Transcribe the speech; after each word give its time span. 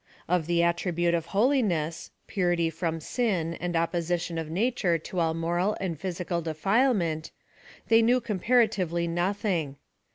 Of 0.27 0.47
the 0.47 0.63
attribute 0.63 1.13
of 1.13 1.27
holiness— 1.27 2.09
purity 2.25 2.71
from 2.71 2.99
sin, 2.99 3.53
and 3.59 3.75
opposition 3.75 4.39
of 4.39 4.49
nature 4.49 4.97
to 4.97 5.19
all 5.19 5.35
moral 5.35 5.77
and 5.79 5.95
physical 5.99 6.41
defilement— 6.41 7.29
they 7.89 8.01
knew 8.01 8.19
comparatively 8.19 9.07
nothing. 9.07 9.75